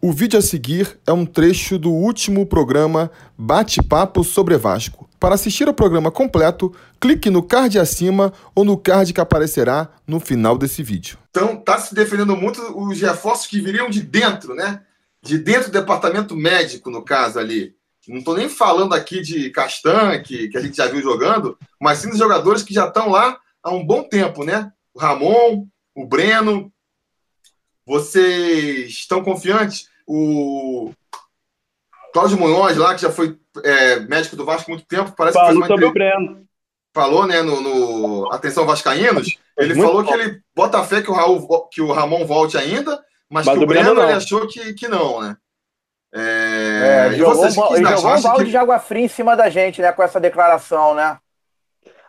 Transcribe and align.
O 0.00 0.12
vídeo 0.12 0.38
a 0.38 0.42
seguir 0.42 0.96
é 1.04 1.12
um 1.12 1.26
trecho 1.26 1.76
do 1.76 1.90
último 1.90 2.46
programa 2.46 3.10
Bate-Papo 3.36 4.22
sobre 4.22 4.56
Vasco. 4.56 5.10
Para 5.18 5.34
assistir 5.34 5.66
ao 5.66 5.74
programa 5.74 6.08
completo, 6.08 6.72
clique 7.00 7.28
no 7.28 7.42
card 7.42 7.80
acima 7.80 8.32
ou 8.54 8.64
no 8.64 8.78
card 8.78 9.12
que 9.12 9.20
aparecerá 9.20 9.88
no 10.06 10.20
final 10.20 10.56
desse 10.56 10.84
vídeo. 10.84 11.18
Então, 11.30 11.56
tá 11.56 11.78
se 11.78 11.96
defendendo 11.96 12.36
muito 12.36 12.60
os 12.80 13.00
reforços 13.00 13.48
que 13.48 13.60
viriam 13.60 13.90
de 13.90 14.00
dentro, 14.00 14.54
né? 14.54 14.82
De 15.20 15.36
dentro 15.36 15.68
do 15.68 15.80
departamento 15.80 16.36
médico, 16.36 16.92
no 16.92 17.02
caso 17.02 17.40
ali. 17.40 17.74
Não 18.06 18.18
estou 18.18 18.36
nem 18.36 18.48
falando 18.48 18.94
aqui 18.94 19.20
de 19.20 19.50
Castan, 19.50 20.20
que, 20.22 20.46
que 20.46 20.56
a 20.56 20.60
gente 20.60 20.76
já 20.76 20.86
viu 20.86 21.02
jogando, 21.02 21.58
mas 21.80 21.98
sim 21.98 22.08
dos 22.08 22.18
jogadores 22.18 22.62
que 22.62 22.72
já 22.72 22.86
estão 22.86 23.10
lá 23.10 23.36
há 23.64 23.72
um 23.72 23.84
bom 23.84 24.04
tempo, 24.04 24.44
né? 24.44 24.70
O 24.94 25.00
Ramon, 25.00 25.66
o 25.92 26.06
Breno, 26.06 26.72
vocês 27.88 28.90
estão 28.90 29.24
confiantes? 29.24 29.88
O 30.06 30.92
Cláudio 32.12 32.38
Munhoz 32.38 32.76
lá, 32.76 32.94
que 32.94 33.00
já 33.00 33.10
foi 33.10 33.38
é, 33.64 34.00
médico 34.00 34.36
do 34.36 34.44
Vasco 34.44 34.70
há 34.70 34.74
muito 34.74 34.86
tempo, 34.86 35.14
parece 35.16 35.38
falou 35.38 35.62
que 35.62 35.68
sobre 35.68 35.86
o 35.86 35.92
Breno. 35.92 36.46
Falou, 36.94 37.26
né, 37.26 37.40
no, 37.40 37.60
no, 37.62 38.32
Atenção 38.32 38.66
Vascaínos, 38.66 39.38
ele 39.56 39.72
muito 39.74 39.86
falou 39.86 40.02
bom. 40.02 40.08
que 40.08 40.14
ele 40.14 40.40
bota 40.54 40.84
fé 40.84 41.00
que 41.00 41.10
o, 41.10 41.14
Raul, 41.14 41.68
que 41.68 41.80
o 41.80 41.90
Ramon 41.90 42.26
volte 42.26 42.58
ainda, 42.58 43.02
mas, 43.30 43.46
mas 43.46 43.58
que 43.58 43.64
o 43.64 43.66
Breno, 43.66 43.94
Breno 43.94 44.02
ele 44.02 44.16
achou 44.16 44.46
que, 44.46 44.74
que 44.74 44.86
não, 44.86 45.22
né? 45.22 45.36
É, 46.14 47.08
é, 47.08 47.16
jogou, 47.16 47.34
vocês, 47.36 47.56
ele 47.56 47.86
jogou 47.86 48.16
um 48.16 48.22
balde 48.22 48.44
que... 48.44 48.50
de 48.50 48.56
água 48.56 48.78
fria 48.78 49.04
em 49.04 49.08
cima 49.08 49.36
da 49.36 49.48
gente, 49.48 49.80
né, 49.80 49.92
com 49.92 50.02
essa 50.02 50.20
declaração, 50.20 50.94
né? 50.94 51.18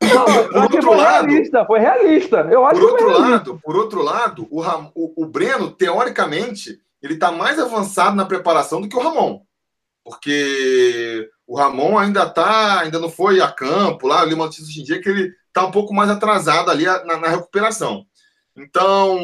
Não, 0.02 0.26
por 0.48 0.62
outro 0.64 0.82
foi 0.82 0.98
lado, 0.98 1.28
realista, 1.28 1.66
foi 1.66 1.80
realista. 1.80 2.38
Eu 2.50 2.66
acho 2.66 2.80
por 2.80 2.90
outro 2.90 3.10
lado, 3.10 3.60
por 3.64 3.76
outro 3.76 4.02
lado, 4.02 4.48
o, 4.50 4.62
Ram, 4.62 4.92
o, 4.96 5.24
o 5.24 5.26
Breno, 5.26 5.72
teoricamente, 5.72 6.80
ele 7.02 7.16
está 7.16 7.32
mais 7.32 7.60
avançado 7.60 8.16
na 8.16 8.26
preparação 8.26 8.80
do 8.80 8.88
que 8.88 8.96
o 8.96 9.02
Ramon. 9.02 9.42
Porque 10.04 11.30
o 11.46 11.58
Ramon 11.58 11.98
ainda 11.98 12.30
tá, 12.30 12.80
ainda 12.80 13.00
não 13.00 13.10
foi 13.10 13.42
a 13.42 13.52
campo 13.52 14.08
lá, 14.08 14.22
eu 14.22 14.30
li 14.30 14.34
uma 14.34 14.46
notícia 14.46 14.66
hoje 14.66 14.82
em 14.82 14.84
dia 14.84 15.02
que 15.02 15.10
ele 15.10 15.34
está 15.48 15.66
um 15.66 15.72
pouco 15.72 15.94
mais 15.94 16.10
atrasado 16.10 16.72
ali 16.72 16.86
na, 16.86 17.18
na 17.18 17.28
recuperação. 17.28 18.06
Então, 18.56 19.20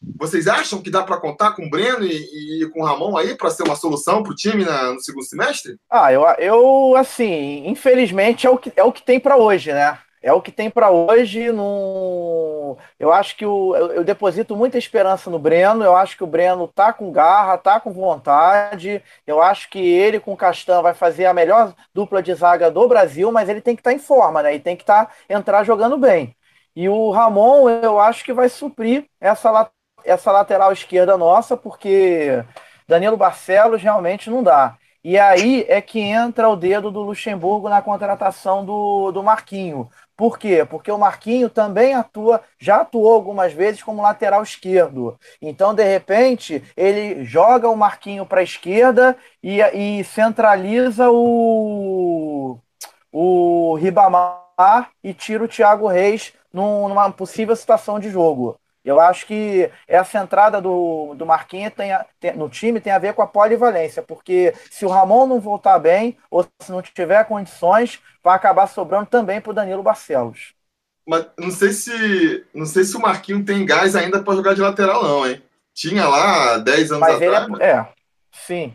vocês 0.00 0.46
acham 0.46 0.80
que 0.80 0.90
dá 0.90 1.02
para 1.02 1.20
contar 1.20 1.52
com 1.52 1.66
o 1.66 1.70
Breno 1.70 2.04
e, 2.04 2.62
e, 2.62 2.70
com 2.70 2.82
o 2.82 2.84
Ramon 2.84 3.16
aí 3.16 3.36
para 3.36 3.50
ser 3.50 3.64
uma 3.64 3.76
solução 3.76 4.22
para 4.22 4.32
o 4.32 4.34
time 4.34 4.64
na, 4.64 4.92
no 4.92 5.00
segundo 5.00 5.24
semestre? 5.24 5.76
Ah, 5.90 6.12
eu, 6.12 6.22
eu 6.38 6.96
assim, 6.96 7.66
infelizmente 7.66 8.46
é 8.46 8.50
o 8.50 8.56
que, 8.56 8.72
é 8.76 8.82
o 8.82 8.92
que 8.92 9.02
tem 9.02 9.18
para 9.18 9.36
hoje, 9.36 9.72
né? 9.72 9.98
É 10.20 10.32
o 10.32 10.42
que 10.42 10.50
tem 10.50 10.68
para 10.68 10.90
hoje. 10.90 11.50
No... 11.52 12.76
Eu 12.98 13.12
acho 13.12 13.36
que 13.36 13.46
o, 13.46 13.74
eu, 13.76 14.04
deposito 14.04 14.56
muita 14.56 14.76
esperança 14.76 15.30
no 15.30 15.38
Breno. 15.38 15.84
Eu 15.84 15.96
acho 15.96 16.16
que 16.16 16.24
o 16.24 16.26
Breno 16.26 16.66
tá 16.68 16.92
com 16.92 17.12
garra, 17.12 17.56
tá 17.56 17.78
com 17.80 17.92
vontade. 17.92 19.02
Eu 19.26 19.40
acho 19.40 19.70
que 19.70 19.78
ele 19.78 20.20
com 20.20 20.32
o 20.32 20.36
Castan 20.36 20.82
vai 20.82 20.94
fazer 20.94 21.26
a 21.26 21.34
melhor 21.34 21.74
dupla 21.94 22.22
de 22.22 22.34
zaga 22.34 22.70
do 22.70 22.88
Brasil, 22.88 23.30
mas 23.30 23.48
ele 23.48 23.60
tem 23.60 23.76
que 23.76 23.80
estar 23.80 23.90
tá 23.90 23.96
em 23.96 24.00
forma, 24.00 24.42
né? 24.42 24.54
E 24.54 24.60
tem 24.60 24.76
que 24.76 24.82
estar 24.82 25.06
tá, 25.06 25.12
entrar 25.28 25.64
jogando 25.64 25.96
bem. 25.96 26.36
E 26.74 26.88
o 26.88 27.10
Ramon, 27.10 27.68
eu 27.68 27.98
acho 27.98 28.24
que 28.24 28.32
vai 28.32 28.48
suprir 28.48 29.06
essa, 29.20 29.70
essa 30.04 30.32
lateral 30.32 30.72
esquerda 30.72 31.16
nossa, 31.16 31.56
porque 31.56 32.44
Danilo 32.86 33.16
Barcelos 33.16 33.82
realmente 33.82 34.30
não 34.30 34.42
dá. 34.42 34.76
E 35.04 35.18
aí 35.18 35.64
é 35.68 35.80
que 35.80 36.00
entra 36.00 36.48
o 36.48 36.56
dedo 36.56 36.90
do 36.90 37.00
Luxemburgo 37.00 37.68
na 37.68 37.80
contratação 37.80 38.64
do, 38.64 39.12
do 39.12 39.22
Marquinho. 39.22 39.88
Por 40.16 40.36
quê? 40.38 40.64
Porque 40.68 40.90
o 40.90 40.98
Marquinho 40.98 41.48
também 41.48 41.94
atua, 41.94 42.42
já 42.58 42.80
atuou 42.80 43.14
algumas 43.14 43.52
vezes 43.52 43.82
como 43.82 44.02
lateral 44.02 44.42
esquerdo. 44.42 45.16
Então, 45.40 45.72
de 45.72 45.84
repente, 45.84 46.62
ele 46.76 47.24
joga 47.24 47.68
o 47.68 47.76
Marquinho 47.76 48.26
para 48.26 48.40
a 48.40 48.42
esquerda 48.42 49.16
e, 49.42 49.60
e 49.60 50.04
centraliza 50.04 51.08
o, 51.10 52.58
o 53.12 53.76
Ribamar 53.76 54.90
e 55.04 55.14
tira 55.14 55.44
o 55.44 55.48
Thiago 55.48 55.86
Reis 55.86 56.32
num, 56.52 56.88
numa 56.88 57.10
possível 57.12 57.54
situação 57.54 58.00
de 58.00 58.10
jogo. 58.10 58.58
Eu 58.84 59.00
acho 59.00 59.26
que 59.26 59.70
essa 59.86 60.18
entrada 60.18 60.60
do, 60.60 61.14
do 61.14 61.26
Marquinhos 61.26 61.72
tem, 61.74 61.90
tem, 62.18 62.36
no 62.36 62.48
time 62.48 62.80
tem 62.80 62.92
a 62.92 62.98
ver 62.98 63.12
com 63.12 63.22
a 63.22 63.26
polivalência, 63.26 64.02
porque 64.02 64.54
se 64.70 64.86
o 64.86 64.88
Ramon 64.88 65.26
não 65.26 65.40
voltar 65.40 65.78
bem, 65.78 66.16
ou 66.30 66.46
se 66.60 66.70
não 66.70 66.80
tiver 66.80 67.24
condições, 67.24 68.00
vai 68.22 68.34
acabar 68.34 68.66
sobrando 68.66 69.06
também 69.06 69.40
para 69.40 69.50
o 69.50 69.54
Danilo 69.54 69.82
Barcelos. 69.82 70.54
Mas 71.06 71.26
não 71.38 71.50
sei 71.50 71.72
se 71.72 72.44
não 72.54 72.66
sei 72.66 72.84
se 72.84 72.96
o 72.96 73.00
Marquinhos 73.00 73.44
tem 73.44 73.64
gás 73.64 73.96
ainda 73.96 74.22
para 74.22 74.34
jogar 74.34 74.54
de 74.54 74.60
lateral, 74.60 75.02
não, 75.02 75.26
hein? 75.26 75.42
Tinha 75.74 76.06
lá 76.06 76.58
10 76.58 76.92
anos 76.92 77.00
mas 77.00 77.14
atrás. 77.14 77.48
Ele 77.48 77.62
é, 77.62 77.70
é, 77.70 77.86
sim. 78.32 78.74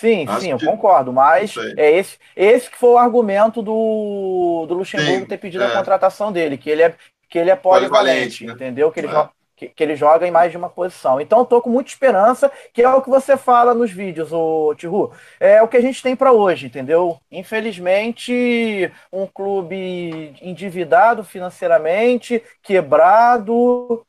Sim, 0.00 0.24
Acho 0.26 0.40
sim, 0.40 0.50
eu 0.50 0.58
concordo, 0.58 1.12
mas 1.12 1.54
é 1.76 1.98
esse, 1.98 2.16
esse 2.34 2.70
que 2.70 2.78
foi 2.78 2.88
o 2.90 2.98
argumento 2.98 3.60
do, 3.60 4.64
do 4.66 4.74
Luxemburgo 4.74 5.20
sim, 5.20 5.26
ter 5.26 5.36
pedido 5.36 5.62
é. 5.62 5.66
a 5.66 5.76
contratação 5.76 6.32
dele, 6.32 6.56
que 6.56 6.70
ele 6.70 6.80
é, 6.80 6.94
que 7.28 7.38
ele 7.38 7.50
é 7.50 7.56
polivalente, 7.56 7.98
polivalente 7.98 8.46
né? 8.46 8.52
entendeu? 8.54 8.90
Que 8.90 9.00
ele, 9.00 9.08
é 9.08 9.28
que, 9.60 9.68
que, 9.68 9.82
ele 9.82 9.94
joga 9.94 10.26
em 10.26 10.30
mais 10.30 10.50
de 10.50 10.56
uma 10.56 10.70
posição. 10.70 11.20
Então, 11.20 11.42
estou 11.42 11.60
com 11.60 11.68
muita 11.68 11.90
esperança, 11.90 12.50
que 12.72 12.82
é 12.82 12.88
o 12.88 13.02
que 13.02 13.10
você 13.10 13.36
fala 13.36 13.74
nos 13.74 13.90
vídeos, 13.90 14.32
o 14.32 14.74
Tihu. 14.74 15.12
É 15.38 15.62
o 15.62 15.68
que 15.68 15.76
a 15.76 15.82
gente 15.82 16.02
tem 16.02 16.16
para 16.16 16.32
hoje, 16.32 16.66
entendeu? 16.66 17.20
Infelizmente, 17.30 18.90
um 19.12 19.26
clube 19.26 20.34
endividado 20.40 21.22
financeiramente, 21.22 22.42
quebrado, 22.62 24.04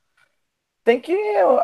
tem 0.85 0.99
que 1.01 1.13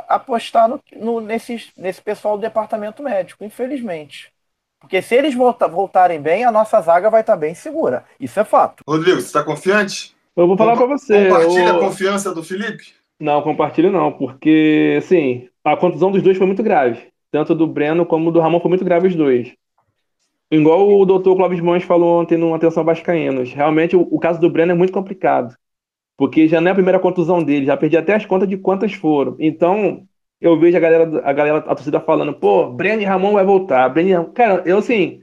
apostar 0.10 0.68
no, 0.68 0.82
no, 0.98 1.22
nesse, 1.22 1.72
nesse 1.78 2.02
pessoal 2.02 2.38
do 2.38 2.42
departamento 2.42 3.02
médico, 3.02 3.46
infelizmente. 3.46 4.34
Porque 4.82 5.02
se 5.02 5.16
eles 5.16 5.34
volta, 5.34 5.68
voltarem 5.68 6.22
bem, 6.22 6.44
a 6.44 6.52
nossa 6.52 6.80
zaga 6.82 7.10
vai 7.10 7.22
estar 7.22 7.34
tá 7.34 7.40
bem 7.40 7.56
segura. 7.56 8.04
Isso 8.20 8.38
é 8.40 8.44
fato. 8.44 8.84
Rodrigo, 8.86 9.20
você 9.20 9.28
está 9.28 9.44
confiante? 9.44 10.16
Eu 10.36 10.46
vou 10.46 10.58
falar 10.58 10.76
para 10.76 10.86
você. 10.86 11.30
Compartilha 11.30 11.70
eu... 11.70 11.78
a 11.78 11.80
confiança 11.80 12.34
do 12.34 12.44
Felipe? 12.44 12.97
Não, 13.20 13.42
compartilho 13.42 13.92
não, 13.92 14.12
porque, 14.12 14.96
assim, 14.98 15.50
a 15.64 15.76
contusão 15.76 16.12
dos 16.12 16.22
dois 16.22 16.38
foi 16.38 16.46
muito 16.46 16.62
grave. 16.62 17.08
Tanto 17.32 17.56
do 17.56 17.68
Breno 17.68 18.06
como 18.06 18.32
do 18.32 18.40
Ramon 18.40 18.60
foi 18.60 18.70
muito 18.70 18.86
grave 18.86 19.08
os 19.08 19.16
dois. 19.16 19.54
Igual 20.52 20.90
o 20.90 21.06
doutor 21.06 21.36
Clóvis 21.36 21.60
Mães 21.60 21.84
falou 21.84 22.22
ontem 22.22 22.38
no 22.38 22.54
Atenção 22.54 22.84
Vascaínos. 22.84 23.52
Realmente, 23.52 23.96
o, 23.96 24.02
o, 24.02 24.20
caso 24.20 24.40
do 24.40 24.50
Breno 24.50 24.72
é 24.72 24.76
muito 24.76 24.94
complicado. 24.94 25.56
Porque 26.16 26.48
já 26.48 26.62
não 26.62 26.70
é 26.70 26.72
a 26.72 26.76
primeira 26.76 27.00
contusão 27.00 27.44
dele, 27.44 27.66
já 27.66 27.76
perdi 27.76 27.98
até 27.98 28.16
as 28.16 28.26
contas 28.26 28.48
de 28.48 28.58
quantas 28.58 28.94
foram. 28.94 29.36
Então, 29.40 30.04
eu 30.40 30.58
vejo 30.60 30.78
a 30.78 30.80
galera, 30.80 31.22
a 31.24 31.34
galera, 31.34 31.58
a 31.58 31.76
torcida 31.76 32.00
falando, 32.00 32.34
pô, 32.34 32.72
Breno 32.72 33.02
e 33.02 33.06
Ramon 33.06 33.34
vai 33.34 33.46
voltar. 33.46 33.90
Breno 33.90 34.32
Cara, 34.34 34.64
eu 34.66 34.78
assim, 34.78 35.22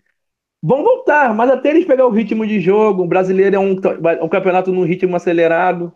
vão 0.62 0.82
voltar, 0.82 1.34
mas 1.34 1.50
até 1.50 1.70
eles 1.70 1.86
pegar 1.86 2.06
o 2.06 2.10
ritmo 2.10 2.46
de 2.46 2.60
jogo, 2.60 3.04
o 3.04 3.08
brasileiro 3.08 3.56
é 3.56 3.58
um, 3.58 3.76
um 4.22 4.28
campeonato 4.28 4.72
num 4.72 4.84
ritmo 4.84 5.16
acelerado 5.16 5.92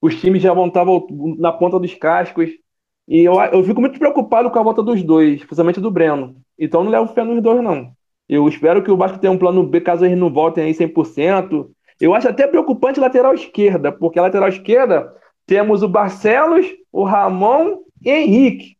os 0.00 0.20
times 0.20 0.42
já 0.42 0.52
vão 0.52 0.66
estar 0.68 0.84
na 1.38 1.52
ponta 1.52 1.78
dos 1.78 1.94
cascos. 1.94 2.50
E 3.08 3.20
eu, 3.20 3.34
eu 3.40 3.62
fico 3.64 3.80
muito 3.80 3.98
preocupado 3.98 4.50
com 4.50 4.58
a 4.58 4.62
volta 4.62 4.82
dos 4.82 5.02
dois, 5.02 5.38
principalmente 5.38 5.80
do 5.80 5.90
Breno. 5.90 6.36
Então 6.58 6.82
não 6.82 6.90
levo 6.90 7.12
fé 7.12 7.22
nos 7.22 7.42
dois, 7.42 7.62
não. 7.62 7.92
Eu 8.28 8.48
espero 8.48 8.82
que 8.82 8.90
o 8.90 8.96
Vasco 8.96 9.18
tenha 9.18 9.32
um 9.32 9.38
plano 9.38 9.62
B 9.64 9.80
caso 9.80 10.04
eles 10.04 10.18
não 10.18 10.32
voltem 10.32 10.64
aí 10.64 10.74
100%. 10.74 11.68
Eu 12.00 12.14
acho 12.14 12.28
até 12.28 12.46
preocupante 12.46 12.98
a 12.98 13.02
lateral 13.02 13.34
esquerda, 13.34 13.92
porque 13.92 14.18
a 14.18 14.22
lateral 14.22 14.48
esquerda 14.48 15.12
temos 15.46 15.82
o 15.82 15.88
Barcelos, 15.88 16.66
o 16.92 17.04
Ramon 17.04 17.78
e 18.04 18.10
Henrique. 18.10 18.76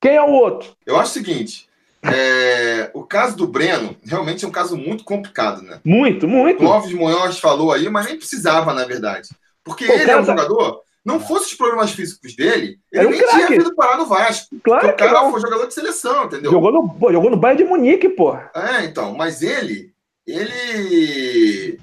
Quem 0.00 0.16
é 0.16 0.22
o 0.22 0.30
outro? 0.30 0.72
Eu 0.86 0.96
acho 0.96 1.10
o 1.10 1.14
seguinte: 1.14 1.66
é, 2.02 2.90
o 2.94 3.02
caso 3.02 3.36
do 3.36 3.46
Breno 3.46 3.96
realmente 4.04 4.44
é 4.44 4.48
um 4.48 4.52
caso 4.52 4.76
muito 4.76 5.04
complicado, 5.04 5.62
né? 5.62 5.80
Muito, 5.84 6.28
muito. 6.28 6.62
O 6.62 6.66
Clóvis 6.66 6.92
Munhoz 6.92 7.38
falou 7.38 7.72
aí, 7.72 7.88
mas 7.88 8.06
nem 8.06 8.16
precisava, 8.16 8.72
na 8.72 8.84
verdade. 8.84 9.30
Porque 9.64 9.86
Pô, 9.86 9.92
ele 9.92 10.10
é 10.10 10.20
um 10.20 10.24
jogador. 10.24 10.80
Não 11.04 11.18
fosse 11.18 11.46
os 11.46 11.54
problemas 11.54 11.92
físicos 11.92 12.36
dele, 12.36 12.78
ele 12.92 13.06
um 13.06 13.10
nem 13.10 13.20
craque. 13.20 13.36
tinha 13.36 13.48
vindo 13.48 13.74
parar 13.74 13.96
no 13.96 14.06
Vasco. 14.06 14.54
Claro 14.62 14.88
o 14.88 14.96
cara 14.96 15.12
não. 15.12 15.30
foi 15.30 15.40
jogador 15.40 15.66
de 15.66 15.74
seleção, 15.74 16.24
entendeu? 16.24 16.50
Jogou 16.50 16.70
no, 16.70 16.88
pô, 16.90 17.10
jogou 17.10 17.30
no 17.30 17.38
Bayern 17.38 17.62
de 17.62 17.68
Munique, 17.68 18.08
pô. 18.10 18.36
É, 18.54 18.84
então, 18.84 19.14
mas 19.14 19.42
ele, 19.42 19.92
ele. 20.26 21.80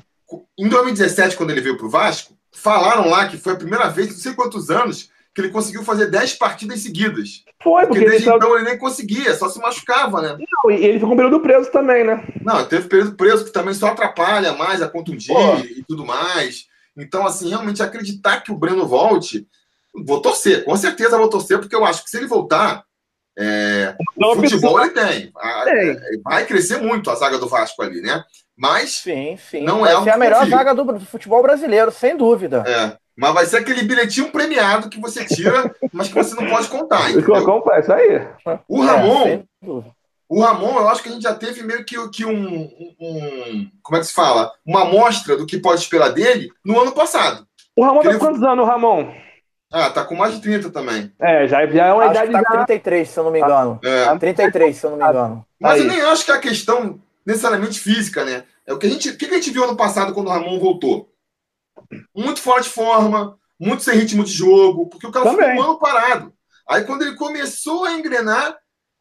Em 0.58 0.68
2017, 0.68 1.36
quando 1.36 1.50
ele 1.50 1.62
veio 1.62 1.78
pro 1.78 1.90
Vasco, 1.90 2.34
falaram 2.52 3.10
lá 3.10 3.28
que 3.28 3.38
foi 3.38 3.54
a 3.54 3.58
primeira 3.58 3.88
vez, 3.90 4.10
não 4.10 4.16
sei 4.18 4.34
quantos 4.34 4.70
anos, 4.70 5.10
que 5.34 5.42
ele 5.42 5.50
conseguiu 5.50 5.84
fazer 5.84 6.08
10 6.08 6.34
partidas 6.34 6.80
seguidas. 6.82 7.44
Foi, 7.62 7.86
porque, 7.86 8.00
porque 8.00 8.10
desde 8.10 8.30
ele 8.30 8.38
então 8.38 8.56
ele 8.56 8.66
nem 8.66 8.78
conseguia, 8.78 9.36
só 9.36 9.50
se 9.50 9.60
machucava, 9.60 10.22
né? 10.22 10.38
Não, 10.38 10.72
e 10.72 10.84
ele 10.84 11.00
ficou 11.00 11.14
um 11.14 11.16
período 11.16 11.40
preso 11.40 11.72
também, 11.72 12.04
né? 12.04 12.24
Não, 12.44 12.66
teve 12.66 12.88
período 12.88 13.16
preso 13.16 13.46
que 13.46 13.52
também 13.52 13.74
só 13.74 13.88
atrapalha 13.88 14.54
mais 14.54 14.82
a 14.82 14.88
contundir 14.88 15.32
e 15.78 15.84
tudo 15.88 16.06
mais. 16.06 16.68
Então, 16.98 17.26
assim, 17.26 17.50
realmente 17.50 17.84
acreditar 17.84 18.42
que 18.42 18.52
o 18.52 18.58
Breno 18.58 18.88
volte, 18.88 19.48
vou 20.06 20.22
torcer, 20.22 20.66
com 20.66 20.76
certeza 20.76 21.18
vou 21.18 21.30
torcer, 21.30 21.60
porque 21.60 21.76
eu 21.76 21.86
acho 21.86 22.04
que 22.04 22.10
se 22.10 22.18
ele 22.18 22.28
voltar, 22.28 22.84
é, 23.38 23.96
o 24.16 24.36
futebol 24.36 24.82
ele 24.82 24.90
tem. 24.90 25.32
A, 25.38 25.66
é, 25.68 25.96
vai 26.24 26.46
crescer 26.46 26.82
muito 26.82 27.12
a 27.12 27.16
zaga 27.16 27.38
do 27.38 27.48
Vasco 27.48 27.84
ali, 27.84 28.02
né? 28.02 28.24
Mas 28.58 28.96
sim, 28.96 29.38
sim. 29.38 29.64
não 29.64 29.82
vai 29.82 29.94
é 29.94 30.02
ser 30.02 30.10
a 30.10 30.18
melhor 30.18 30.40
confio. 30.40 30.58
zaga 30.58 30.74
do, 30.74 30.84
do, 30.84 31.06
futebol 31.06 31.44
brasileiro, 31.44 31.92
sem 31.92 32.18
dúvida. 32.18 32.64
É. 32.66 32.98
Mas 33.16 33.34
vai 33.34 33.46
ser 33.46 33.58
aquele 33.58 33.84
bilhetinho 33.84 34.32
premiado 34.32 34.90
que 34.90 35.00
você 35.00 35.24
tira, 35.26 35.76
mas 35.94 36.08
que 36.08 36.16
você 36.16 36.36
não 36.36 36.50
pode 36.50 36.68
contar. 36.68 37.12
Entendeu? 37.12 37.64
Isso 37.80 37.94
aí. 37.94 38.28
O 38.68 38.82
Ramon, 38.82 39.28
é, 39.28 39.44
O 40.30 40.42
Ramon, 40.42 40.78
eu 40.80 40.90
acho 40.90 41.02
que 41.02 41.10
a 41.10 41.12
gente 41.12 41.24
já 41.24 41.34
teve 41.34 41.64
meio 41.64 41.86
que, 41.86 41.96
que 42.10 42.26
um, 42.26 42.64
um, 43.00 43.72
Como 43.82 43.98
é 43.98 44.00
que 44.02 44.08
se 44.08 44.14
fala? 44.14 44.52
Uma 44.66 44.82
amostra 44.82 45.38
do 45.38 45.46
que 45.46 45.58
pode 45.58 45.82
esperar 45.82 46.10
dele 46.10 46.50
no 46.66 46.80
ano 46.80 46.92
passado. 46.92 47.48
O 47.76 47.84
Ramon 47.84 48.02
tá 48.02 48.10
Ele- 48.10 48.20
quantos 48.20 48.44
anos, 48.44 48.66
o 48.66 48.68
Ramon? 48.68 49.14
Ah, 49.72 49.90
tá 49.90 50.04
com 50.06 50.16
mais 50.16 50.34
de 50.34 50.42
30 50.42 50.70
também. 50.70 51.12
É, 51.20 51.46
já, 51.48 51.66
já 51.68 51.88
é 51.88 51.94
uma 51.94 52.04
Acho 52.06 52.12
idade 52.12 52.28
que 52.28 52.34
tá 52.34 52.54
já... 52.54 52.66
33, 52.66 53.10
se 53.10 53.20
eu 53.20 53.24
não 53.26 53.32
me 53.32 53.40
engano. 53.40 53.80
É. 53.84 54.18
33, 54.18 54.76
se 54.78 54.86
eu 54.86 54.92
não 54.92 54.98
me 54.98 55.04
engano. 55.04 55.46
Mas 55.60 55.78
eu 55.80 55.84
Aí. 55.84 55.90
nem 55.90 56.02
acho 56.02 56.24
que 56.26 56.32
é 56.32 56.36
a 56.36 56.40
questão 56.40 57.02
necessariamente 57.26 57.80
física, 57.80 58.24
né? 58.24 58.44
É 58.66 58.74
o 58.74 58.78
que 58.78 58.88
a 58.88 58.90
gente, 58.90 59.10
o 59.10 59.18
que 59.18 59.26
a 59.26 59.34
gente 59.34 59.52
viu 59.52 59.64
ano 59.66 59.76
passado 59.76 60.14
quando 60.14 60.28
o 60.28 60.30
Ramon 60.30 60.58
voltou? 60.60 61.10
Muito 62.16 62.42
fora 62.42 62.62
de 62.62 62.70
forma, 62.70 63.38
muito 63.60 63.84
sem 63.84 63.98
ritmo 63.98 64.24
de 64.24 64.32
jogo, 64.32 64.88
porque 64.88 65.06
o 65.08 65.12
cara 65.12 65.26
Também. 65.26 65.50
ficou 65.50 65.62
um 65.64 65.70
ano 65.72 65.80
parado. 65.80 66.34
Aí 66.70 66.84
quando 66.86 67.02
ele 67.04 67.16
começou 67.16 67.84
a 67.86 67.92
engrenar, 67.94 68.58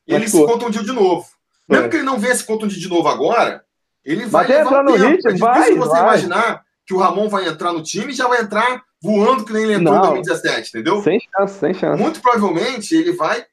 ele 0.06 0.28
se 0.28 0.44
contundiu 0.44 0.82
de 0.82 0.92
novo. 0.92 1.26
Foi. 1.66 1.76
Mesmo 1.76 1.90
que 1.90 1.96
ele 1.96 2.04
não 2.04 2.18
venha 2.18 2.34
se 2.34 2.44
contundir 2.44 2.78
de 2.78 2.88
novo 2.88 3.08
agora, 3.08 3.64
ele 4.04 4.26
vai 4.26 4.44
ele 4.44 4.54
levar 4.54 4.66
entrar 4.68 4.80
um 4.80 4.84
no 4.84 4.92
tempo. 4.92 5.06
ritmo, 5.08 5.30
é 5.30 5.32
difícil 5.32 5.38
vai, 5.38 5.74
você 5.74 5.90
vai. 5.90 6.00
imaginar 6.02 6.62
que 6.86 6.94
o 6.94 6.98
Ramon 6.98 7.28
vai 7.28 7.48
entrar 7.48 7.72
no 7.72 7.82
time 7.82 8.12
e 8.12 8.16
já 8.16 8.28
vai 8.28 8.40
entrar 8.40 8.82
voando 9.02 9.44
que 9.44 9.52
nem 9.52 9.64
ele 9.64 9.74
entrou 9.74 9.94
Não. 9.94 10.16
em 10.16 10.22
2017, 10.22 10.68
entendeu? 10.70 11.02
Sem 11.02 11.18
chance, 11.20 11.58
sem 11.58 11.74
chance. 11.74 12.00
Muito 12.00 12.20
provavelmente 12.20 12.94
ele 12.94 13.12
vai 13.12 13.44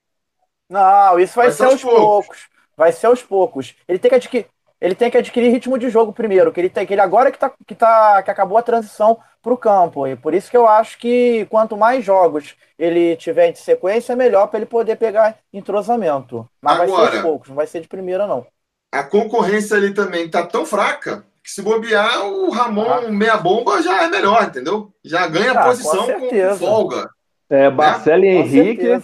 Não, 0.69 1.19
isso 1.19 1.35
vai, 1.35 1.47
Vai 1.47 1.55
ser 1.55 1.65
aos 1.65 1.81
poucos. 1.81 2.37
Vai 2.77 2.91
ser 2.91 3.07
aos 3.07 3.21
poucos. 3.21 3.75
Ele 3.87 3.99
tem 3.99 4.09
que 4.09 4.15
adquirir, 4.15 4.47
ele 4.79 4.95
tem 4.95 5.09
que 5.11 5.17
adquirir 5.17 5.51
ritmo 5.51 5.77
de 5.77 5.89
jogo 5.89 6.13
primeiro, 6.13 6.51
que 6.51 6.59
ele 6.59 6.69
tem 6.69 6.85
que 6.85 6.93
ele 6.93 7.01
agora 7.01 7.31
que 7.31 7.37
tá, 7.39 7.51
que 7.67 7.75
tá 7.75 8.21
que 8.23 8.31
acabou 8.31 8.57
a 8.57 8.63
transição 8.63 9.19
para 9.43 9.53
o 9.53 9.57
campo. 9.57 10.07
E 10.07 10.15
por 10.15 10.33
isso 10.33 10.49
que 10.49 10.57
eu 10.57 10.65
acho 10.65 10.97
que 10.97 11.45
quanto 11.51 11.75
mais 11.77 12.03
jogos 12.03 12.55
ele 12.79 13.15
tiver 13.17 13.51
de 13.51 13.59
sequência, 13.59 14.15
melhor 14.15 14.47
para 14.47 14.57
ele 14.59 14.65
poder 14.65 14.95
pegar 14.95 15.35
entrosamento. 15.53 16.47
Mas 16.61 16.77
vai 16.77 16.87
ser 16.87 16.93
Agora- 16.93 17.11
aos 17.13 17.21
poucos, 17.21 17.49
não 17.49 17.55
vai 17.55 17.67
ser 17.67 17.81
de 17.81 17.87
primeira 17.87 18.25
não. 18.25 18.47
a 18.91 19.03
concorrência 19.03 19.75
ali 19.75 19.93
também 19.93 20.29
tá 20.29 20.45
tão 20.45 20.65
fraca 20.65 21.25
que 21.43 21.51
se 21.51 21.61
bobear, 21.61 22.25
o 22.25 22.49
Ramon 22.51 22.89
Ah. 22.89 23.01
meia 23.09 23.35
bomba 23.37 23.81
já 23.81 24.03
é 24.03 24.07
melhor, 24.07 24.43
entendeu? 24.43 24.91
Já 25.03 25.27
ganha 25.27 25.51
Ah, 25.51 25.55
com 25.63 25.69
posição 25.69 25.97
com, 25.99 26.05
certeza. 26.05 26.59
folga. 26.59 27.09
É, 27.49 27.69
Barcelo 27.69 28.23
e 28.23 28.33
Com 28.35 28.39
Henrique, 28.39 29.01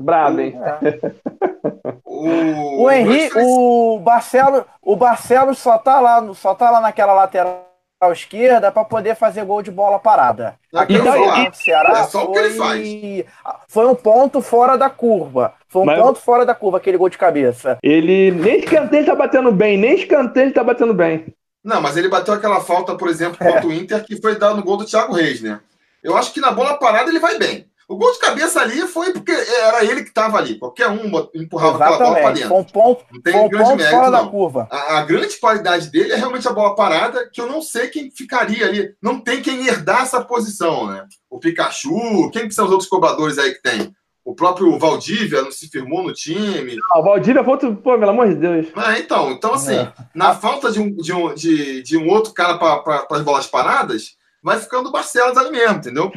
brabo, 0.00 0.40
hein? 0.40 0.56
É. 0.62 0.78
O, 2.04 2.82
O 2.84 2.90
Henrique, 2.90 3.38
o 3.38 3.98
Barcelo, 4.00 4.64
o 4.82 4.96
Barcelos 4.96 5.58
só 5.58 5.78
tá 5.78 6.00
lá, 6.00 6.34
só 6.34 6.54
tá 6.54 6.70
lá 6.70 6.80
naquela 6.80 7.12
lateral 7.12 7.67
esquerda 8.06 8.70
para 8.70 8.84
poder 8.84 9.16
fazer 9.16 9.44
gol 9.44 9.60
de 9.62 9.70
bola 9.70 9.98
parada. 9.98 10.54
Aquele 10.72 11.00
então, 11.00 11.12
jogo 11.12 11.26
e- 11.26 11.34
contra 11.34 11.50
o 11.50 11.54
Ceará 11.54 11.98
é 11.98 12.04
só 12.04 12.24
o 12.24 12.32
que 12.32 12.38
ele 12.38 12.50
foi... 12.50 13.26
foi 13.66 13.86
um 13.86 13.94
ponto 13.94 14.40
fora 14.40 14.78
da 14.78 14.88
curva. 14.88 15.52
Foi 15.68 15.82
um 15.82 15.86
Mas- 15.86 16.00
ponto 16.00 16.20
fora 16.20 16.46
da 16.46 16.54
curva 16.54 16.76
aquele 16.76 16.96
gol 16.96 17.08
de 17.08 17.18
cabeça. 17.18 17.78
Ele 17.82 18.30
nem 18.30 18.60
escanteio 18.60 19.00
ele 19.00 19.06
tá 19.06 19.16
batendo 19.16 19.50
bem, 19.50 19.76
nem 19.76 19.94
escanteio 19.94 20.46
ele 20.46 20.52
tá 20.54 20.62
batendo 20.62 20.94
bem. 20.94 21.26
Não, 21.64 21.80
mas 21.80 21.96
ele 21.96 22.08
bateu 22.08 22.32
aquela 22.32 22.60
falta, 22.60 22.94
por 22.94 23.08
exemplo, 23.08 23.36
contra 23.38 23.66
o 23.66 23.72
Inter, 23.72 24.04
que 24.04 24.20
foi 24.20 24.38
dado 24.38 24.56
no 24.56 24.62
gol 24.62 24.76
do 24.76 24.86
Thiago 24.86 25.14
Reis, 25.14 25.42
né? 25.42 25.60
Eu 26.02 26.16
acho 26.16 26.32
que 26.32 26.40
na 26.40 26.52
bola 26.52 26.78
parada 26.78 27.10
ele 27.10 27.18
vai 27.18 27.36
bem. 27.36 27.66
O 27.88 27.96
gol 27.96 28.12
de 28.12 28.18
cabeça 28.18 28.60
ali 28.60 28.86
foi 28.86 29.14
porque 29.14 29.32
era 29.32 29.82
ele 29.82 30.02
que 30.02 30.10
estava 30.10 30.36
ali. 30.36 30.58
Qualquer 30.58 30.88
um 30.88 31.10
empurrava 31.34 31.76
aquela 31.82 31.98
bola 31.98 32.10
para 32.10 32.18
Exatamente. 32.32 32.40
dentro. 32.42 32.56
Um 32.56 32.64
ponto, 32.64 33.04
Não 33.10 33.20
tem 33.22 33.34
um 33.36 33.48
grande 33.48 33.64
ponto 33.64 33.76
mérito, 33.78 33.96
fora 33.96 34.10
da 34.10 34.22
não. 34.22 34.30
curva. 34.30 34.68
A, 34.70 34.98
a 34.98 35.02
grande 35.04 35.38
qualidade 35.40 35.90
dele 35.90 36.12
é 36.12 36.16
realmente 36.16 36.46
a 36.46 36.52
bola 36.52 36.74
parada, 36.76 37.28
que 37.32 37.40
eu 37.40 37.46
não 37.46 37.62
sei 37.62 37.88
quem 37.88 38.10
ficaria 38.10 38.66
ali. 38.66 38.90
Não 39.02 39.18
tem 39.18 39.40
quem 39.40 39.66
herdar 39.66 40.02
essa 40.02 40.20
posição, 40.22 40.86
né? 40.86 41.06
O 41.30 41.38
Pikachu, 41.38 42.30
quem 42.30 42.46
que 42.46 42.54
são 42.54 42.66
os 42.66 42.70
outros 42.72 42.90
cobradores 42.90 43.38
aí 43.38 43.54
que 43.54 43.62
tem? 43.62 43.90
O 44.22 44.34
próprio 44.34 44.78
Valdívia 44.78 45.40
não 45.40 45.50
se 45.50 45.68
firmou 45.70 46.02
no 46.02 46.12
time. 46.12 46.76
Ah, 46.92 46.98
o 47.00 47.02
Valdívia 47.02 47.42
foi 47.42 47.54
outro, 47.54 47.74
pô, 47.76 47.98
pelo 47.98 48.10
amor 48.10 48.28
de 48.28 48.34
Deus. 48.34 48.66
Ah, 48.76 48.98
então, 48.98 49.30
então 49.30 49.54
assim, 49.54 49.76
É. 49.76 49.90
na 50.14 50.34
falta 50.34 50.70
de 50.70 50.78
um, 50.78 50.94
de 50.94 51.12
um, 51.14 51.32
de, 51.34 51.82
de 51.82 51.96
um 51.96 52.06
outro 52.10 52.34
cara 52.34 52.58
para 52.58 53.06
as 53.10 53.22
bolas 53.22 53.46
paradas, 53.46 54.10
vai 54.42 54.58
ficando 54.58 54.90
o 54.90 54.92
Barcelos 54.92 55.38
ali 55.38 55.50
mesmo, 55.50 55.76
entendeu? 55.78 56.12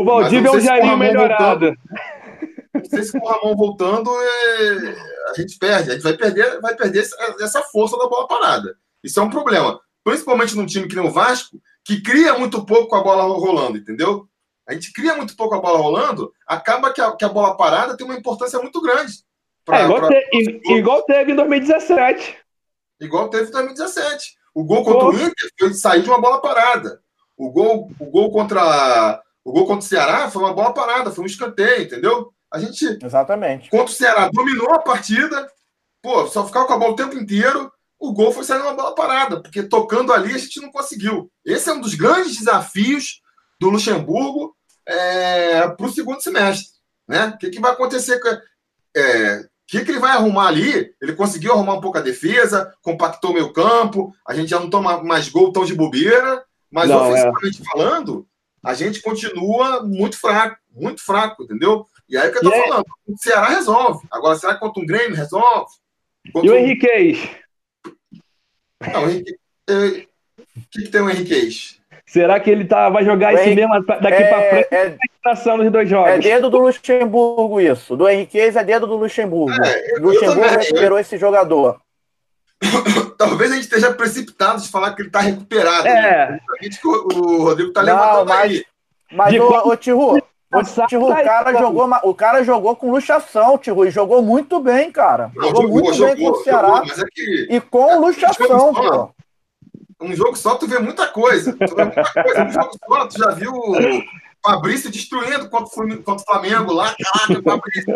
O 0.00 0.04
Valdívia 0.04 0.48
é 0.48 0.60
Jairinho 0.60 0.86
o 0.94 0.96
Ramon 0.96 1.04
melhorado. 1.12 1.76
Não 2.74 2.84
sei 2.84 3.02
se 3.04 3.12
com 3.20 3.26
o 3.26 3.30
Ramon 3.30 3.56
voltando, 3.56 4.10
é, 4.10 5.30
a 5.30 5.34
gente 5.40 5.58
perde. 5.58 5.90
A 5.90 5.94
gente 5.94 6.02
vai 6.02 6.16
perder, 6.16 6.60
vai 6.60 6.74
perder 6.74 7.00
essa, 7.40 7.62
força 7.62 7.96
da 7.96 8.08
bola 8.08 8.26
parada. 8.26 8.76
Isso 9.02 9.20
é 9.20 9.22
um 9.22 9.30
problema. 9.30 9.80
Principalmente 10.02 10.56
num 10.56 10.66
time 10.66 10.88
que 10.88 10.96
nem 10.96 11.06
o 11.06 11.10
Vasco, 11.10 11.58
que 11.84 12.00
cria 12.02 12.36
muito 12.38 12.64
pouco 12.66 12.88
com 12.88 12.96
a 12.96 13.02
bola 13.02 13.22
rolando, 13.24 13.78
entendeu? 13.78 14.28
A 14.66 14.72
gente 14.72 14.92
cria 14.92 15.14
muito 15.14 15.36
pouco 15.36 15.54
a 15.54 15.60
bola 15.60 15.78
rolando, 15.78 16.32
acaba 16.46 16.92
que 16.92 17.00
a, 17.00 17.12
que 17.14 17.24
a 17.24 17.28
bola 17.28 17.56
parada 17.56 17.96
tem 17.96 18.04
uma 18.06 18.16
importância 18.16 18.58
muito 18.58 18.80
grande. 18.80 19.12
pra- 19.64 19.80
É, 19.80 19.84
igual, 19.84 20.00
pra- 20.00 20.08
te- 20.08 20.28
i- 20.32 20.60
igual 20.78 21.02
teve 21.04 21.32
em 21.32 21.36
2017. 21.36 22.36
igual 23.00 23.28
teve 23.28 23.48
em 23.48 23.52
2017. 23.52 24.34
O 24.54 24.64
gol 24.64 24.84
contra 24.84 25.06
o 25.08 25.14
Inter 25.14 25.50
foi 25.58 25.74
sair 25.74 26.02
de 26.02 26.08
uma 26.08 26.20
bola 26.20 26.40
parada. 26.40 27.00
O 27.36 27.50
gol, 27.50 27.90
o 27.98 28.06
gol 28.06 28.30
contra 28.30 29.22
o 29.44 29.52
gol 29.52 29.66
contra 29.66 29.84
o 29.84 29.88
Ceará 29.88 30.30
foi 30.30 30.42
uma 30.42 30.54
bola 30.54 30.72
parada, 30.72 31.10
foi 31.10 31.24
um 31.24 31.26
escanteio, 31.26 31.82
entendeu? 31.82 32.32
A 32.52 32.58
gente 32.58 32.98
Exatamente. 33.04 33.68
contra 33.68 33.86
o 33.86 33.96
Ceará 33.96 34.30
dominou 34.32 34.72
a 34.72 34.78
partida, 34.78 35.46
pô, 36.02 36.26
só 36.26 36.46
ficava 36.46 36.66
com 36.66 36.72
a 36.72 36.78
bola 36.78 36.92
o 36.92 36.96
tempo 36.96 37.16
inteiro. 37.16 37.70
O 37.98 38.12
gol 38.12 38.32
foi 38.32 38.44
sair 38.44 38.60
uma 38.60 38.74
bola 38.74 38.94
parada, 38.94 39.40
porque 39.40 39.62
tocando 39.62 40.12
ali 40.12 40.34
a 40.34 40.38
gente 40.38 40.60
não 40.60 40.70
conseguiu. 40.70 41.30
Esse 41.44 41.70
é 41.70 41.72
um 41.72 41.80
dos 41.80 41.94
grandes 41.94 42.36
desafios 42.36 43.20
do 43.60 43.70
Luxemburgo 43.70 44.54
para 45.76 45.86
o 45.86 45.92
segundo 45.92 46.20
semestre. 46.20 46.68
Né? 47.08 47.26
O 47.28 47.38
que, 47.38 47.50
que 47.50 47.60
vai 47.60 47.72
acontecer 47.72 48.18
com. 48.20 48.28
É, 48.96 49.40
o 49.40 49.66
que, 49.66 49.84
que 49.84 49.90
ele 49.90 50.00
vai 50.00 50.12
arrumar 50.12 50.48
ali? 50.48 50.94
Ele 51.00 51.14
conseguiu 51.14 51.52
arrumar 51.52 51.74
um 51.74 51.80
pouco 51.80 51.96
a 51.96 52.02
defesa, 52.02 52.72
compactou 52.82 53.30
o 53.30 53.34
meio 53.34 53.52
campo, 53.52 54.14
a 54.28 54.34
gente 54.34 54.50
já 54.50 54.60
não 54.60 54.68
toma 54.68 55.02
mais 55.02 55.28
gol 55.28 55.52
tão 55.52 55.64
de 55.64 55.74
bobeira, 55.74 56.44
mas 56.70 56.88
Não, 56.88 57.06
é. 57.06 57.08
ofensivamente 57.08 57.62
falando, 57.70 58.28
a 58.64 58.74
gente 58.74 59.00
continua 59.02 59.82
muito 59.82 60.18
fraco, 60.18 60.56
muito 60.74 61.04
fraco, 61.04 61.42
entendeu? 61.44 61.84
E 62.08 62.16
aí 62.16 62.26
é 62.26 62.30
o 62.30 62.32
que 62.32 62.38
eu 62.38 62.42
tô 62.42 62.50
E 62.50 62.54
aí- 62.54 62.62
falando, 62.68 62.84
o 63.06 63.16
Ceará 63.18 63.48
resolve. 63.48 64.06
Agora, 64.10 64.36
será 64.36 64.54
que 64.54 64.60
contra 64.60 64.82
um 64.82 64.86
Grêmio 64.86 65.16
resolve? 65.16 65.70
Contra 66.32 66.48
E 66.48 66.50
o 66.52 66.56
Henriquez? 66.56 67.28
Não, 68.92 69.04
o 69.04 69.10
Henrique. 69.10 69.34
eh, 69.70 70.06
O 70.56 70.60
que, 70.70 70.82
que 70.82 70.88
tem 70.88 71.00
o 71.00 71.10
Henriquez? 71.10 71.80
Será 72.06 72.38
que 72.38 72.48
ele 72.50 72.64
tá, 72.64 72.88
vai 72.90 73.04
jogar 73.04 73.32
esse 73.34 73.44
Henrique- 73.44 73.60
mesmo 73.66 73.84
daqui 73.86 74.24
pra 74.24 74.50
frente 74.50 74.68
É, 74.70 74.86
é, 74.86 74.96
nação 75.24 75.56
dos 75.58 75.70
dois 75.72 75.86
é 75.88 75.90
jogos? 75.90 76.24
dedo 76.24 76.50
do 76.50 76.58
Luxemburgo 76.58 77.60
isso. 77.60 77.96
Do 77.96 78.08
Henriquez 78.08 78.54
é 78.56 78.62
dedo 78.62 78.86
do 78.86 78.96
Luxemburgo. 78.96 79.50
É, 79.64 79.92
eu- 79.92 80.02
o 80.02 80.02
Luxemburgo 80.06 80.42
eu 80.42 80.48
também, 80.50 80.64
recuperou 80.66 80.98
esse 80.98 81.16
jogador. 81.16 81.80
Talvez 83.18 83.50
a 83.52 83.54
gente 83.54 83.64
esteja 83.64 83.92
precipitado 83.92 84.60
de 84.62 84.68
falar 84.68 84.94
que 84.94 85.02
ele 85.02 85.08
está 85.08 85.20
recuperado. 85.20 85.84
né? 85.84 85.90
É, 85.92 86.32
Justamente 86.38 86.80
que 86.80 86.88
o, 86.88 87.08
o 87.08 87.44
Rodrigo 87.44 87.68
está 87.70 87.82
levantando 87.82 88.28
mas- 88.28 88.40
aí. 88.50 88.64
Mas, 89.12 89.32
De 89.32 89.40
ô, 89.40 89.68
ô 89.68 89.76
Tiru, 89.76 90.22
Passado, 90.50 90.88
Tiru, 90.88 91.04
o 91.06 91.08
tá 91.08 91.22
cara, 91.22 91.52
pô. 91.52 91.58
jogou, 91.58 91.90
o 92.04 92.14
cara 92.14 92.42
jogou 92.44 92.76
com 92.76 92.90
luxação, 92.90 93.58
Tiru, 93.58 93.84
e 93.86 93.90
jogou 93.90 94.22
muito 94.22 94.58
bem, 94.60 94.90
cara. 94.90 95.30
Não, 95.34 95.48
Jogou, 95.48 95.68
muito 95.68 95.98
bem 96.04 96.16
com 96.16 96.30
o 96.30 96.42
Ceará. 96.44 96.68
jogou, 96.84 97.04
é 97.04 97.06
que 97.12 97.46
E 97.50 97.60
com 97.60 98.00
luxação, 98.00 98.46
jogo 98.48 98.74
só. 98.82 98.90
pô. 99.06 99.14
um 100.00 100.14
jogo 100.14 100.36
só 100.36 100.54
tu 100.56 100.66
vê 100.66 100.78
muita 100.78 101.06
coisa. 101.08 101.52
Tu 101.52 101.74
vê 101.74 101.84
muita 101.84 102.04
coisa. 102.22 102.44
Um 102.44 102.50
jogo 102.50 102.70
só, 102.88 103.06
tu 103.06 103.18
já 103.18 103.30
viu 103.30 103.52
o 103.52 103.74
Fabrício 104.44 104.90
destruindo 104.90 105.48
contra 105.48 105.66
o 105.66 105.70
Flumin- 105.70 106.02
contra 106.02 106.22
o 106.22 106.26
Flamengo 106.26 106.72
lá. 106.72 106.94
Caraca, 107.12 107.42
Fabrício. 107.42 107.94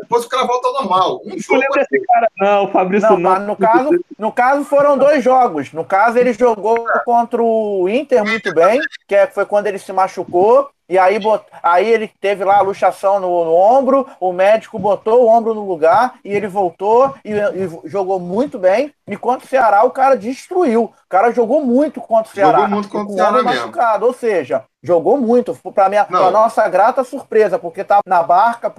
Depois 0.00 0.24
o 0.24 0.28
cara 0.28 0.44
volta 0.46 0.68
ao 0.68 0.74
normal. 0.74 1.20
Um 1.24 1.30
não 1.30 1.38
jogo 1.38 1.60
lembro 1.60 1.74
desse 1.76 2.06
cara, 2.06 2.28
não, 2.38 2.64
o 2.64 2.68
Fabrício 2.68 3.08
Não, 3.10 3.18
não. 3.18 3.30
mas 3.30 3.42
no 3.46 3.56
caso, 3.56 3.90
no 4.18 4.32
caso 4.32 4.64
foram 4.64 4.98
dois 4.98 5.24
jogos. 5.24 5.72
No 5.72 5.84
caso, 5.84 6.18
ele 6.18 6.32
jogou 6.32 6.84
contra 7.04 7.42
o 7.42 7.88
Inter 7.88 8.24
muito 8.24 8.52
bem, 8.54 8.80
que 9.08 9.14
é- 9.14 9.26
foi 9.26 9.46
quando 9.46 9.66
ele 9.66 9.78
se 9.78 9.92
machucou. 9.92 10.70
E 10.88 10.98
aí, 10.98 11.18
bot- 11.18 11.44
aí 11.62 11.88
ele 11.88 12.08
teve 12.20 12.44
lá 12.44 12.58
a 12.58 12.62
luxação 12.62 13.18
no, 13.18 13.44
no 13.44 13.52
ombro, 13.54 14.06
o 14.20 14.32
médico 14.32 14.78
botou 14.78 15.24
o 15.24 15.28
ombro 15.28 15.52
no 15.54 15.66
lugar 15.66 16.14
e 16.24 16.32
ele 16.32 16.46
voltou 16.46 17.14
e, 17.24 17.32
e 17.32 17.88
jogou 17.88 18.20
muito 18.20 18.58
bem. 18.58 18.92
E 19.08 19.16
contra 19.16 19.44
o 19.46 19.48
Ceará, 19.48 19.84
o 19.84 19.90
cara 19.90 20.16
destruiu. 20.16 20.84
O 20.84 20.92
cara 21.08 21.30
jogou 21.32 21.64
muito 21.64 22.00
contra 22.00 22.30
o 22.30 22.34
Ceará. 22.34 22.58
Jogou 22.58 22.68
muito 22.70 22.88
contra 22.88 23.06
com 23.06 23.12
o 23.12 23.14
Ceará 23.16 23.30
ombro 23.30 23.44
mesmo. 23.44 23.60
machucado. 23.66 24.06
Ou 24.06 24.12
seja, 24.12 24.64
jogou 24.82 25.16
muito. 25.18 25.54
Para 25.72 25.88
minha 25.88 26.04
pra 26.04 26.30
nossa 26.30 26.68
grata 26.68 27.04
surpresa, 27.04 27.58
porque 27.58 27.80
estava 27.82 28.02
na 28.06 28.22
barca 28.22 28.70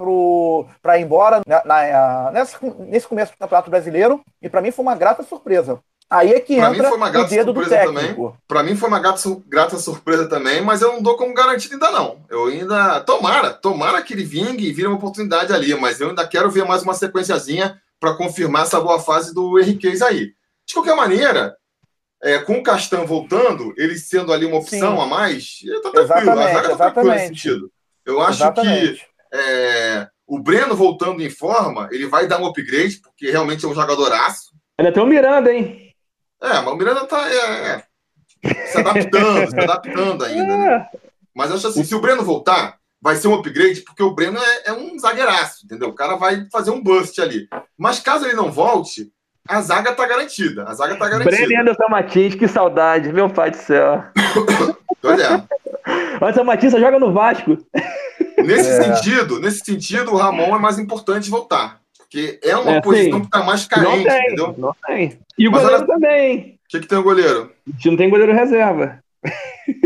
para 0.82 0.98
ir 0.98 1.02
embora 1.02 1.40
na, 1.46 1.62
na- 1.64 2.30
nessa- 2.32 2.58
nesse 2.80 3.06
começo 3.08 3.32
do 3.32 3.38
Campeonato 3.38 3.70
Brasileiro. 3.70 4.22
E 4.42 4.48
para 4.48 4.60
mim 4.60 4.70
foi 4.70 4.82
uma 4.82 4.94
grata 4.94 5.22
surpresa. 5.22 5.78
Aí 6.10 6.32
é 6.32 6.40
que 6.40 6.56
Pra 6.56 6.70
mim 6.70 6.76
entra 6.76 6.88
foi 6.88 6.96
uma 6.96 7.08
o 7.08 7.12
grata 7.12 7.28
dedo 7.28 7.52
do 7.52 7.60
surpresa 7.62 7.92
técnico. 7.92 8.38
Para 8.48 8.62
mim 8.62 8.74
foi 8.74 8.88
uma 8.88 8.98
grata, 8.98 9.18
sur- 9.18 9.42
grata 9.46 9.76
surpresa 9.78 10.26
também, 10.26 10.62
mas 10.62 10.80
eu 10.80 10.92
não 10.94 11.02
dou 11.02 11.16
como 11.18 11.34
garantido 11.34 11.74
ainda 11.74 11.90
não. 11.90 12.24
Eu 12.30 12.46
ainda. 12.46 13.00
Tomara, 13.00 13.50
tomara 13.52 14.00
que 14.02 14.14
ele 14.14 14.24
vingue 14.24 14.66
e 14.66 14.72
vire 14.72 14.86
uma 14.88 14.96
oportunidade 14.96 15.52
ali, 15.52 15.74
mas 15.74 16.00
eu 16.00 16.08
ainda 16.08 16.26
quero 16.26 16.50
ver 16.50 16.64
mais 16.64 16.82
uma 16.82 16.94
sequenciazinha 16.94 17.78
para 18.00 18.14
confirmar 18.14 18.62
essa 18.62 18.80
boa 18.80 18.98
fase 18.98 19.34
do 19.34 19.58
Henriquez 19.58 20.00
aí. 20.00 20.32
De 20.66 20.72
qualquer 20.74 20.96
maneira, 20.96 21.54
é, 22.22 22.38
com 22.38 22.54
o 22.54 22.62
Castan 22.62 23.04
voltando, 23.04 23.74
ele 23.76 23.98
sendo 23.98 24.32
ali 24.32 24.46
uma 24.46 24.58
opção 24.58 24.96
Sim. 24.96 25.02
a 25.02 25.06
mais, 25.06 25.58
tá 25.82 25.90
tranquilo. 25.90 26.04
Exatamente, 26.04 26.38
a 26.40 26.52
zaga 26.54 26.68
tá 26.68 26.76
tranquila 26.90 27.14
nesse 27.14 27.24
exatamente. 27.26 27.40
sentido. 27.42 27.70
Eu 28.06 28.20
acho 28.22 28.38
que 28.38 28.42
Exatamente. 28.44 29.06
é, 29.34 30.08
O 30.26 30.38
Breno 30.38 30.74
voltando 30.74 31.22
em 31.22 31.28
forma, 31.30 31.88
ele 31.92 32.06
vai 32.06 32.26
dar 32.26 32.40
um 32.40 32.46
upgrade, 32.46 32.96
porque 33.02 33.30
realmente 33.30 33.64
é 33.64 33.68
um 33.68 33.74
jogadoraço. 33.74 34.52
Ainda 34.78 34.90
tem 34.92 35.02
o 35.02 35.06
Miranda, 35.06 35.52
hein? 35.52 35.87
É, 36.40 36.60
mas 36.60 36.68
o 36.68 36.76
Miranda 36.76 37.04
tá 37.06 37.28
é, 37.30 37.84
é, 38.44 38.66
se 38.66 38.78
adaptando, 38.78 39.50
se 39.50 39.60
adaptando 39.60 40.24
ainda, 40.24 40.56
né? 40.56 40.86
Mas 41.34 41.52
acho 41.52 41.68
assim, 41.68 41.84
se 41.84 41.94
o 41.94 42.00
Breno 42.00 42.22
voltar, 42.22 42.76
vai 43.00 43.16
ser 43.16 43.28
um 43.28 43.34
upgrade, 43.34 43.82
porque 43.82 44.02
o 44.02 44.14
Breno 44.14 44.38
é, 44.38 44.70
é 44.70 44.72
um 44.72 44.98
zagueiraço, 44.98 45.64
entendeu? 45.64 45.88
O 45.88 45.94
cara 45.94 46.16
vai 46.16 46.46
fazer 46.50 46.70
um 46.70 46.82
bust 46.82 47.20
ali. 47.20 47.48
Mas 47.76 48.00
caso 48.00 48.24
ele 48.24 48.34
não 48.34 48.50
volte, 48.50 49.12
a 49.48 49.60
zaga 49.62 49.94
tá 49.94 50.06
garantida. 50.06 50.64
A 50.64 50.74
zaga 50.74 50.96
tá 50.96 51.08
garantida. 51.08 51.36
Breno 51.36 51.52
e 51.52 51.56
Anderson 51.56 51.88
Martins, 51.88 52.34
que 52.34 52.46
saudade, 52.46 53.12
meu 53.12 53.30
pai 53.30 53.50
do 53.50 53.56
céu. 53.56 54.04
Olha. 55.02 55.48
Anderson 56.20 56.44
Martins 56.44 56.72
só 56.72 56.78
joga 56.78 56.98
no 56.98 57.12
Vasco. 57.12 57.56
Nesse 58.44 58.70
é. 58.70 58.82
sentido, 58.82 59.40
nesse 59.40 59.64
sentido, 59.64 60.12
o 60.12 60.16
Ramon 60.16 60.54
é 60.54 60.58
mais 60.58 60.78
importante 60.78 61.30
voltar. 61.30 61.77
Porque 62.10 62.40
é 62.42 62.56
uma 62.56 62.76
é, 62.76 62.80
posição 62.80 63.18
sim. 63.18 63.24
que 63.24 63.30
tá 63.30 63.42
mais 63.44 63.66
carente, 63.66 63.96
não 63.96 64.04
tem, 64.04 64.22
entendeu? 64.24 64.54
Não 64.56 64.74
tem. 64.86 65.18
E 65.38 65.46
o 65.46 65.52
mas 65.52 65.62
goleiro 65.62 65.86
também. 65.86 66.38
O 66.38 66.68
que, 66.68 66.80
que 66.80 66.86
tem 66.86 66.98
o 66.98 67.02
goleiro? 67.02 67.52
A 67.66 67.70
gente 67.72 67.90
não 67.90 67.96
tem 67.98 68.10
goleiro 68.10 68.32
reserva. 68.32 68.98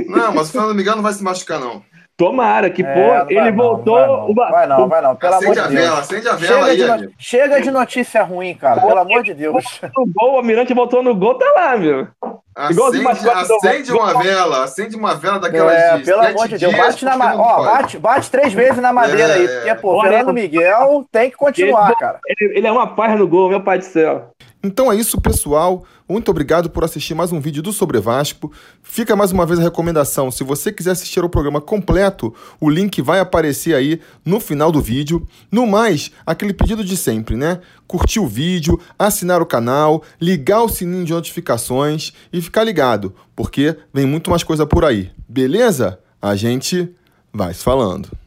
Não, 0.06 0.32
mas 0.32 0.48
o 0.48 0.52
Fernando 0.52 0.74
Miguel 0.74 0.96
não 0.96 1.02
vai 1.02 1.12
se 1.12 1.22
machucar, 1.22 1.58
não. 1.58 1.82
Tomara, 2.16 2.70
que, 2.70 2.82
é, 2.82 2.94
pô, 2.94 3.32
ele 3.32 3.50
não, 3.50 3.56
voltou. 3.56 4.34
Vai 4.34 4.66
não, 4.66 4.88
vai 4.88 5.02
não, 5.02 5.16
pelo 5.16 5.34
acende 5.34 5.58
amor 5.58 5.68
de 5.68 5.74
Deus. 5.74 5.86
Vela, 5.86 5.98
acende 5.98 6.28
a 6.28 6.34
vela 6.34 6.70
chega, 6.70 6.94
aí, 6.94 6.98
de 6.98 7.06
no... 7.06 7.12
chega 7.18 7.60
de 7.60 7.70
notícia 7.70 8.22
ruim, 8.22 8.54
cara, 8.54 8.80
pelo 8.80 8.98
amor 8.98 9.22
de 9.24 9.34
Deus. 9.34 9.80
O 9.96 10.06
gol, 10.06 10.34
o 10.34 10.36
Almirante 10.36 10.72
voltou 10.74 11.02
no 11.02 11.16
gol, 11.16 11.34
tá 11.34 11.52
lá, 11.56 11.76
meu. 11.76 12.06
Acende, 12.54 13.08
acende 13.08 13.92
uma 13.92 14.22
vela, 14.22 14.64
acende 14.64 14.96
uma 14.96 15.14
vela 15.14 15.38
daquelas 15.40 15.74
é, 15.74 15.96
de 15.96 16.04
pelo 16.04 16.20
amor 16.20 16.48
de 16.48 16.58
Deus, 16.58 16.76
bate, 16.76 17.04
na 17.04 17.16
ma... 17.16 17.34
Ó, 17.34 17.64
bate, 17.64 17.98
bate 17.98 18.30
três 18.30 18.52
vezes 18.52 18.76
na 18.76 18.92
madeira 18.92 19.32
é, 19.32 19.34
aí, 19.36 19.48
porque, 19.48 19.74
pô, 19.76 19.94
Olha, 19.94 20.10
Fernando 20.10 20.34
Miguel 20.34 21.06
tem 21.10 21.30
que 21.30 21.36
continuar, 21.36 21.86
ele, 21.86 21.96
cara. 21.96 22.20
Ele, 22.26 22.58
ele 22.58 22.66
é 22.66 22.72
uma 22.72 22.94
paz 22.94 23.18
no 23.18 23.26
gol, 23.26 23.48
meu 23.48 23.62
pai 23.62 23.78
do 23.78 23.84
céu. 23.84 24.32
Então 24.64 24.92
é 24.92 24.94
isso, 24.94 25.20
pessoal. 25.20 25.84
Muito 26.08 26.30
obrigado 26.30 26.70
por 26.70 26.84
assistir 26.84 27.14
mais 27.14 27.32
um 27.32 27.40
vídeo 27.40 27.60
do 27.60 27.72
Sobre 27.72 27.98
Vasco. 27.98 28.52
Fica 28.80 29.16
mais 29.16 29.32
uma 29.32 29.44
vez 29.44 29.58
a 29.58 29.62
recomendação. 29.62 30.30
Se 30.30 30.44
você 30.44 30.70
quiser 30.70 30.92
assistir 30.92 31.18
o 31.24 31.28
programa 31.28 31.60
completo, 31.60 32.32
o 32.60 32.70
link 32.70 33.02
vai 33.02 33.18
aparecer 33.18 33.74
aí 33.74 34.00
no 34.24 34.38
final 34.38 34.70
do 34.70 34.80
vídeo. 34.80 35.26
No 35.50 35.66
mais, 35.66 36.12
aquele 36.24 36.52
pedido 36.52 36.84
de 36.84 36.96
sempre, 36.96 37.36
né? 37.36 37.60
Curtir 37.88 38.20
o 38.20 38.26
vídeo, 38.26 38.78
assinar 38.96 39.42
o 39.42 39.46
canal, 39.46 40.04
ligar 40.20 40.62
o 40.62 40.68
sininho 40.68 41.04
de 41.04 41.12
notificações 41.12 42.12
e 42.32 42.40
ficar 42.40 42.62
ligado, 42.62 43.12
porque 43.34 43.76
vem 43.92 44.06
muito 44.06 44.30
mais 44.30 44.44
coisa 44.44 44.64
por 44.64 44.84
aí. 44.84 45.10
Beleza? 45.28 45.98
A 46.20 46.36
gente 46.36 46.88
vai 47.32 47.52
se 47.52 47.64
falando. 47.64 48.21